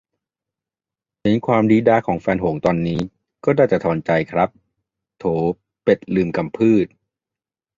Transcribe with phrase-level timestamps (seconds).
[1.21, 2.99] เห็นความดี๊ด๊าของแฟนหงส์ตอนนี้
[3.45, 4.49] ก็ได้แต่ถอนหายใจครับ
[5.19, 5.23] "โถ
[5.83, 6.87] เป็ดลืมกำพืด"